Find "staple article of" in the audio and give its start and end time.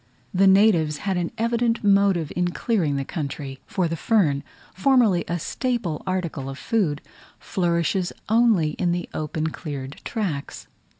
5.37-6.57